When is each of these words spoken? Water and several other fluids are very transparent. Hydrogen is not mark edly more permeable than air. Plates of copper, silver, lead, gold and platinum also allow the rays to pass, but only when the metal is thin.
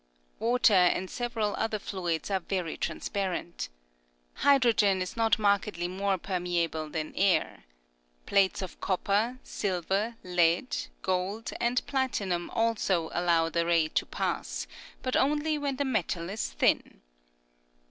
Water 0.39 0.73
and 0.73 1.11
several 1.11 1.55
other 1.57 1.77
fluids 1.77 2.31
are 2.31 2.39
very 2.39 2.75
transparent. 2.75 3.69
Hydrogen 4.37 4.99
is 4.99 5.15
not 5.15 5.37
mark 5.37 5.65
edly 5.65 5.87
more 5.87 6.17
permeable 6.17 6.89
than 6.89 7.13
air. 7.15 7.65
Plates 8.25 8.63
of 8.63 8.81
copper, 8.81 9.37
silver, 9.43 10.15
lead, 10.23 10.75
gold 11.03 11.51
and 11.61 11.85
platinum 11.85 12.49
also 12.49 13.11
allow 13.13 13.47
the 13.49 13.63
rays 13.63 13.91
to 13.93 14.07
pass, 14.07 14.65
but 15.03 15.15
only 15.15 15.59
when 15.59 15.75
the 15.75 15.85
metal 15.85 16.31
is 16.31 16.49
thin. 16.49 17.01